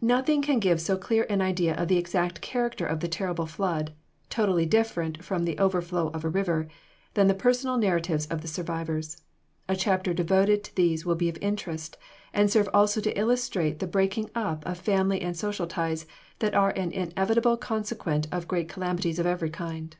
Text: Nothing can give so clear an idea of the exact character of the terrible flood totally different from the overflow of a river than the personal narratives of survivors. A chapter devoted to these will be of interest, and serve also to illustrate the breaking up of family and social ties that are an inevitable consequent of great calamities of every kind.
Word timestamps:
Nothing 0.00 0.40
can 0.40 0.58
give 0.58 0.80
so 0.80 0.96
clear 0.96 1.26
an 1.28 1.42
idea 1.42 1.74
of 1.74 1.88
the 1.88 1.98
exact 1.98 2.40
character 2.40 2.86
of 2.86 3.00
the 3.00 3.08
terrible 3.08 3.44
flood 3.44 3.92
totally 4.30 4.64
different 4.64 5.22
from 5.22 5.44
the 5.44 5.58
overflow 5.58 6.08
of 6.14 6.24
a 6.24 6.30
river 6.30 6.66
than 7.12 7.26
the 7.26 7.34
personal 7.34 7.76
narratives 7.76 8.24
of 8.28 8.42
survivors. 8.48 9.18
A 9.68 9.76
chapter 9.76 10.14
devoted 10.14 10.64
to 10.64 10.74
these 10.74 11.04
will 11.04 11.14
be 11.14 11.28
of 11.28 11.36
interest, 11.42 11.98
and 12.32 12.50
serve 12.50 12.70
also 12.72 13.02
to 13.02 13.18
illustrate 13.20 13.78
the 13.78 13.86
breaking 13.86 14.30
up 14.34 14.64
of 14.64 14.78
family 14.78 15.20
and 15.20 15.36
social 15.36 15.66
ties 15.66 16.06
that 16.38 16.54
are 16.54 16.70
an 16.70 16.90
inevitable 16.90 17.58
consequent 17.58 18.28
of 18.32 18.48
great 18.48 18.70
calamities 18.70 19.18
of 19.18 19.26
every 19.26 19.50
kind. 19.50 19.98